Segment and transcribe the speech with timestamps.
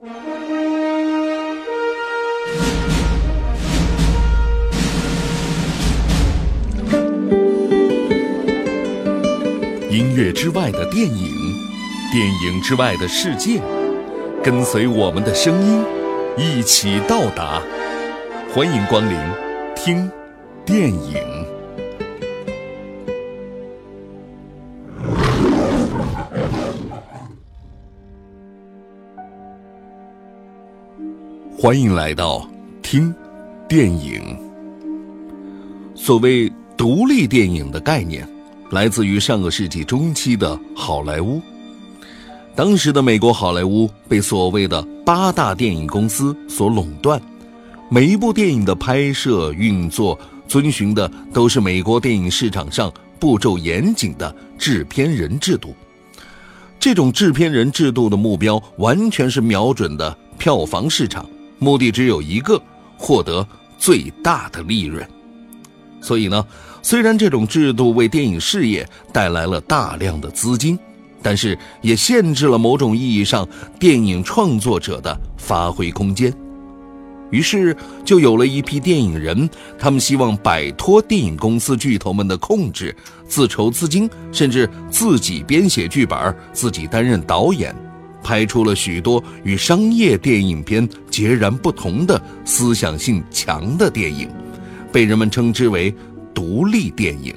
[0.00, 0.06] 音
[10.14, 11.28] 乐之外的电影，
[12.12, 13.60] 电影之外的世界，
[14.40, 15.84] 跟随我们的声音，
[16.36, 17.60] 一起到达。
[18.54, 19.18] 欢迎光临，
[19.74, 20.08] 听
[20.64, 21.37] 电影。
[31.60, 32.48] 欢迎来到
[32.80, 33.12] 听
[33.68, 34.38] 电影。
[35.92, 38.24] 所谓独立电影的概念。
[38.70, 41.42] 来自于上个世纪中期的好莱坞。
[42.54, 47.20] 当时的美国好莱坞被所谓的八大电影公司所垄断，
[47.90, 50.16] 每一部电影的拍摄运作
[50.46, 55.74] 遵循的都是美国电影市场上步骤严谨的制片人制度。
[56.78, 61.28] 这种制片人制度的目标完全是瞄准的票房市场，
[61.58, 62.60] 目的只有一个：
[62.96, 63.46] 获得
[63.78, 65.08] 最大的利润。
[66.00, 66.44] 所以呢。
[66.80, 70.78] 虽然这种制度为电影事业带来了大量的资金，
[71.20, 73.46] 但是也限制了某种意义上
[73.80, 76.32] 电影创作者的发挥空间。
[77.30, 87.74] 于是，就有了一批电影人，他们希望摆脱电影公司巨头们的控制，自筹资金，甚至自己编写剧本，自己担任导演，
[88.28, 94.28] 拍出了许多与商业电影片截然不同的思想性强的电影，
[94.92, 95.94] 被人们称之为。
[96.34, 97.34] 独立电影，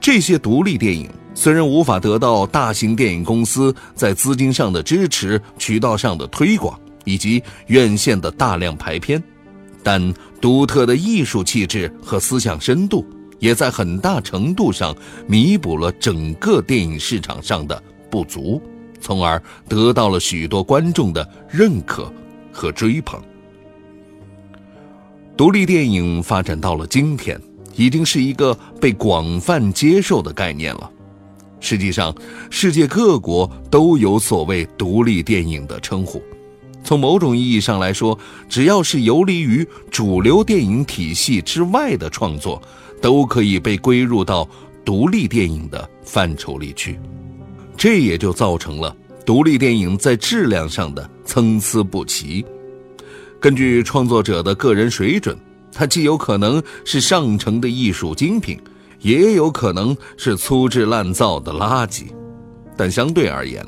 [0.00, 9.20] 这些独立电影虽然无法得到大型电影公司在资金上的支持、渠道上的推广以及院线的大量排片，
[9.82, 13.04] 但独特的艺术气质和思想深度，
[13.40, 14.94] 也在很大程度上
[15.26, 18.62] 弥补了整个电影市场上的不足，
[19.00, 22.12] 从而得到了许多观众的认可
[22.52, 23.20] 和追捧。
[25.36, 27.40] 独立电影发展到了今天。
[27.76, 30.90] 已经是一个被广泛接受的概念了。
[31.60, 32.14] 实际上，
[32.50, 36.20] 世界各国都有所谓独立电影的称呼。
[36.82, 38.18] 从某种意义上来说，
[38.48, 42.60] 只要是游离于主流电影体系之外的创作，
[43.00, 44.46] 都可以被归入到
[44.84, 46.98] 独立电影的范畴里去。
[47.80, 52.44] 这也就造成了独立电影在质量上的参差不齐。
[53.40, 55.34] 根据创作者的个人水准。
[55.72, 58.60] 它既有可能是上乘的艺术精品，
[58.98, 62.06] 也有可能是粗制滥造的垃圾。
[62.76, 63.64] 但相对而言，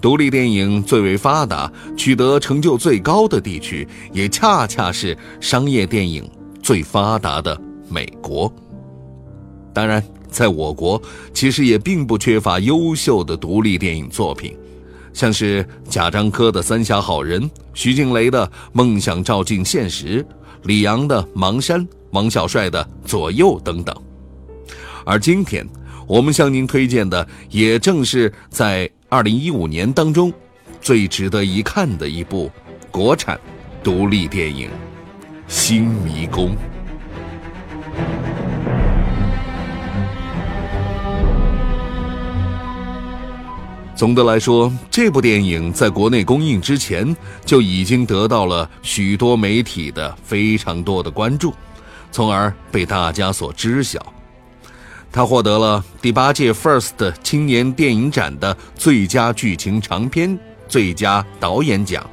[0.00, 6.28] 独立电影最为发达、取得成就最高的地区，也恰恰是商业电影
[6.62, 8.50] 最发达的美国。
[9.74, 11.00] 当然，在我国
[11.32, 14.56] 其实也并不缺乏优秀的独立电影作品，
[15.12, 17.42] 像是贾樟柯的《三峡好人》，
[17.74, 20.22] 徐静蕾的《梦想照进现实》。
[20.64, 21.80] 李阳的《盲山》，
[22.12, 23.94] 王小帅的《左右》等等，
[25.04, 25.66] 而今天
[26.06, 30.32] 我们向您推荐的，也正是在二零一五年当中
[30.80, 32.48] 最值得一看的一部
[32.92, 33.40] 国产
[33.82, 34.68] 独立电影
[35.48, 36.50] 《新迷宫》。
[44.02, 51.54] 总的来说，这部电影在国内公映之前就已经得到了许多媒体的非常多的关注，
[52.10, 54.04] 从而被大家所知晓。
[55.12, 60.36] 他获得了第八届 FIRST 青年电影展的最佳剧情长片、
[60.66, 62.04] 最佳导演奖，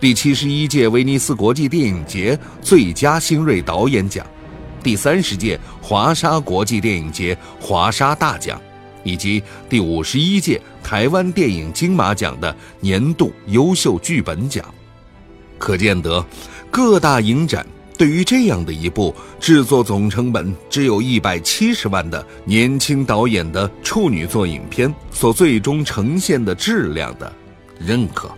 [0.00, 4.26] 第七十一届威尼斯国际电影节最佳新锐导演奖，
[4.82, 8.58] 第三十届华沙国际电影节华沙大奖。
[9.08, 14.62] 以及第五十一届台湾电影金马奖的年度优秀剧本奖，
[15.56, 16.24] 可见得
[16.70, 17.66] 各大影展
[17.96, 27.32] 对于这样的一部制作总成本只有一百七十万的年轻导演的处女作影片所最终呈现的质量的
[27.80, 28.30] 认可。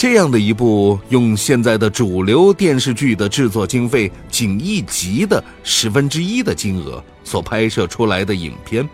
[0.00, 8.88] 这样的一部用现在的主流电视剧的制作经费仅一集的十分之一的金额所拍摄出来的影片，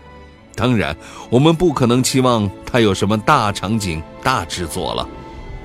[0.53, 0.93] 当然
[1.29, 5.07] 我们不可能期望它有什么大场景、大制作了。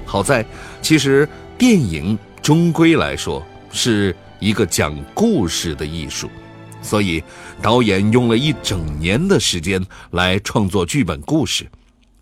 [0.06, 0.46] 好在，
[0.80, 1.28] 其实
[1.58, 6.30] 电影终归来说是一个讲故事的艺术，
[6.82, 7.20] 所以
[7.60, 11.66] 导演用了一整年的时间来创作剧本故事。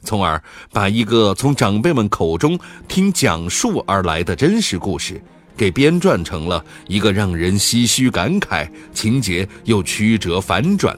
[0.02, 0.42] 从而
[0.72, 2.58] 把一个从长辈们口中
[2.88, 5.22] 听讲述而来的真实故事，
[5.56, 10.96] 给编撰成了一个让人唏嘘感慨、情节又曲折反转，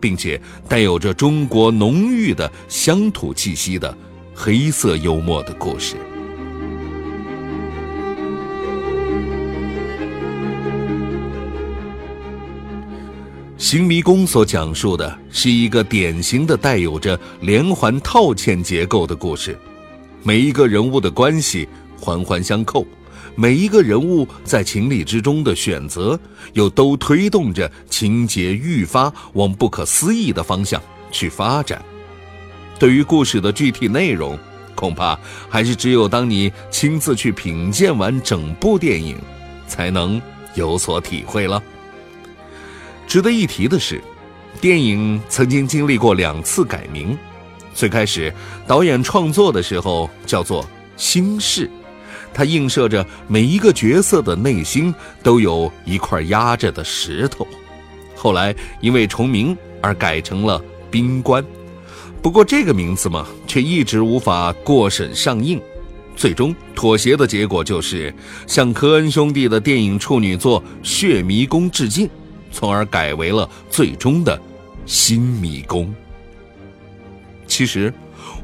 [0.00, 3.96] 并且带有着中国浓郁的乡土气息的
[4.34, 5.96] 黑色幽默的故事。
[13.62, 19.56] 《行迷宫》所讲述的是一个典型的带有着连环套嵌结构的故事，
[20.24, 22.84] 每一个人物的关系环环相扣，
[23.36, 26.18] 每一个人物在情理之中的选择
[26.54, 30.82] 又都推动着情节愈发往不可思议的方向
[31.12, 31.80] 去发展。
[32.80, 34.36] 对于故事的具体内容，
[34.74, 35.16] 恐怕
[35.48, 39.16] 还是只有当你亲自去品鉴完整部电影，
[39.68, 40.20] 才能
[40.56, 41.62] 有所体会了。
[43.06, 44.02] 值得一提的是，
[44.60, 47.16] 电影曾经经历过两次改名。
[47.74, 48.32] 最开始，
[48.66, 50.62] 导演创作的时候叫做
[50.96, 51.66] 《心事》，
[52.34, 57.46] 它映射着每一个角色的内心都有一块压着的石头。
[58.14, 60.58] 后来因为重名而改成了
[60.90, 61.42] 《冰棺》，
[62.22, 65.60] 不过这个名字嘛，却一直无法过审上映。
[66.14, 68.14] 最终妥协的结果就是
[68.46, 72.08] 向科恩兄弟的电影处女作《血迷宫》致敬。
[72.52, 74.36] 从而改为了最终的
[74.86, 75.86] 《新迷宫》。
[77.46, 77.92] 其实，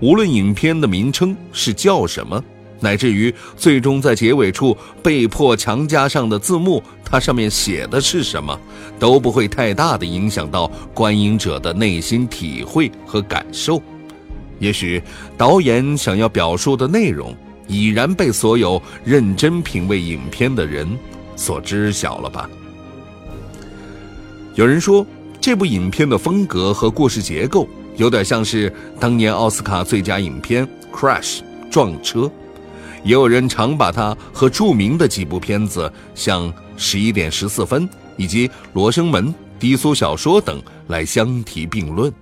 [0.00, 2.42] 无论影片的名称是叫什么，
[2.80, 8.58] 乃至于最终在结尾处被迫强加上的字幕，它上面写的是什么，
[8.98, 13.80] 都不会太大的影响到观影者的内心体会和感受。
[14.58, 15.02] 也许
[15.36, 17.34] 导演想要表述的内容，
[17.66, 20.86] 已然被所有认真品味影片的人
[21.34, 22.48] 所知晓了吧。
[24.58, 25.06] 有人说，
[25.40, 31.38] 这部影片的风格和故事结构有点像是当年奥斯卡最佳影片《Crash》
[31.70, 32.28] 撞车，
[33.04, 39.28] 也有人常把它和著名的几部片子，像《十一点十四分》以及《罗生门》
[39.60, 42.12] 《低俗小说》等来相提并论。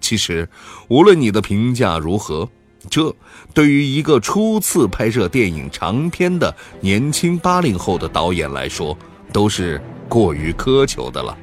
[0.00, 0.48] 其实，
[0.88, 2.48] 无论你的评价如何，
[2.90, 3.14] 这
[3.54, 8.98] 对于一个初次拍摄电影长片的年轻八零后的导演来说，
[9.36, 9.78] 都是。
[10.08, 11.36] 过于苛求的了，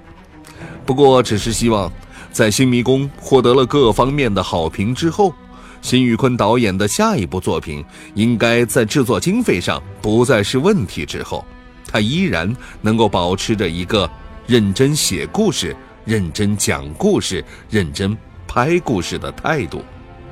[0.85, 1.91] 不过只是希望，
[2.31, 5.33] 在《新迷宫》获得了各方面的好评之后，
[5.81, 7.83] 辛宇坤导演的下一部作品
[8.15, 11.45] 应该在制作经费上不再是问题之后，
[11.85, 14.09] 他依然能够保持着一个
[14.47, 15.75] 认真写故事、
[16.05, 18.17] 认真讲故事、认真
[18.47, 19.83] 拍故事的态度，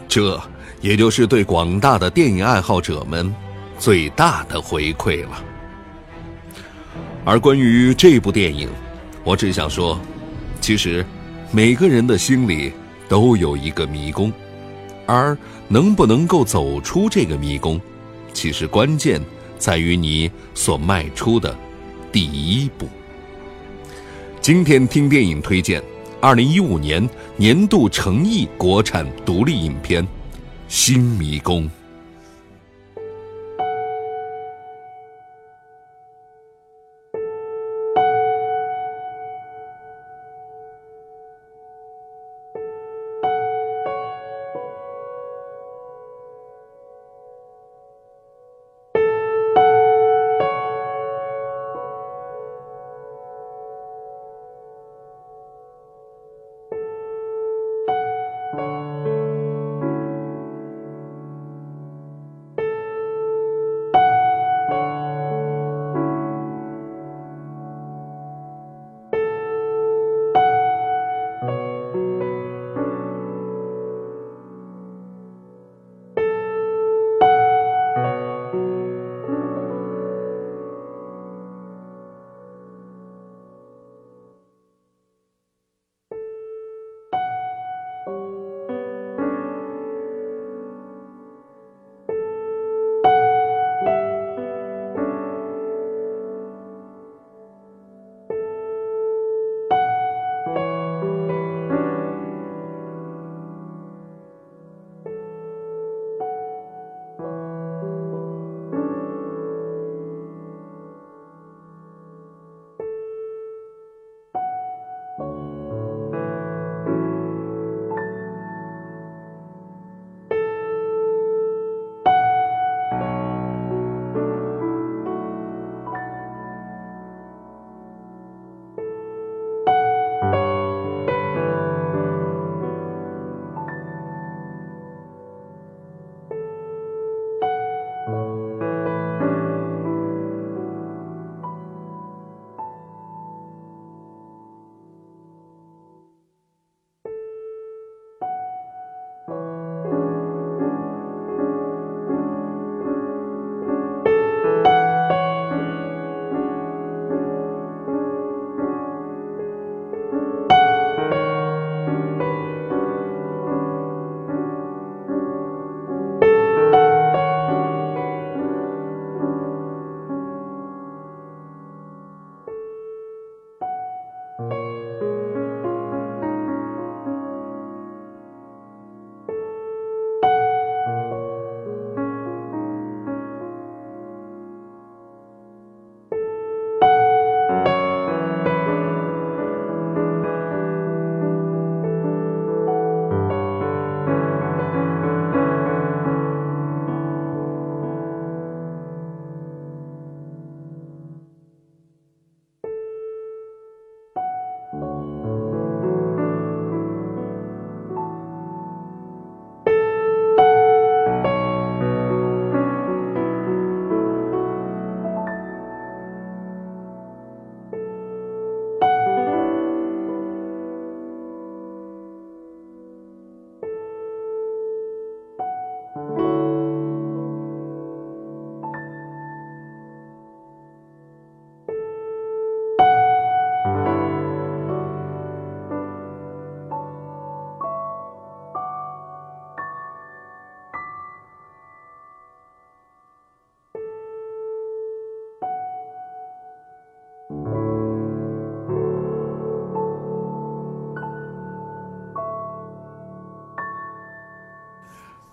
[0.08, 0.42] 这
[0.80, 3.36] 也就是对广大的电影爱好者们
[3.78, 5.44] 最大的回馈了。
[7.24, 8.68] 而关于这部电影，
[9.24, 10.00] 我只想说，
[10.60, 11.06] 其实
[11.52, 12.74] 每个人的心里
[13.08, 14.34] 都有一个迷宫，
[15.06, 15.38] 而
[15.68, 17.80] 能不能够走出这个迷宫，
[18.34, 19.22] 其实关键
[19.60, 21.56] 在于你所迈出的
[22.12, 22.90] 第一步。
[24.42, 25.80] 今天听电影推荐，
[26.20, 27.08] 二零一五年
[27.38, 30.04] 年度诚意国产独立影片
[30.68, 31.66] 《新迷宫》。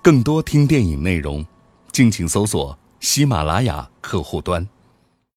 [0.08, 1.44] 更多听电影内容，
[1.92, 4.66] 敬请搜索喜马拉雅客户端。